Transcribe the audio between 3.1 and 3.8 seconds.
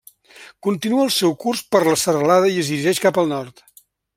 al nord.